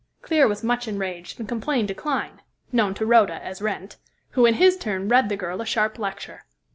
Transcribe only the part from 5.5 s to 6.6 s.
a sharp lecture.